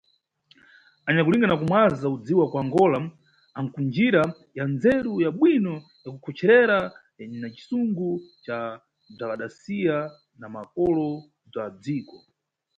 [1.07, 2.97] Anyakulinga na kumwaza udziwi wa kuAngola
[3.57, 4.23] anku ndjira
[4.57, 6.77] ya ndzeru ya bwino ya kukhocherera
[7.41, 8.07] na cisungo
[8.45, 8.59] ca
[9.15, 9.97] bzwadasiya
[10.39, 11.07] na makolo
[11.49, 12.15] bzwa dziko.